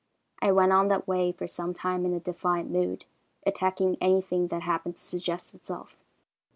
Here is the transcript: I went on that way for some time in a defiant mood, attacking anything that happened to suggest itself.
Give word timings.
I 0.41 0.51
went 0.51 0.71
on 0.71 0.87
that 0.87 1.07
way 1.07 1.31
for 1.31 1.45
some 1.45 1.75
time 1.75 2.07
in 2.07 2.13
a 2.15 2.19
defiant 2.19 2.71
mood, 2.71 3.05
attacking 3.45 3.97
anything 4.01 4.47
that 4.47 4.63
happened 4.63 4.95
to 4.95 5.03
suggest 5.03 5.53
itself. 5.53 5.95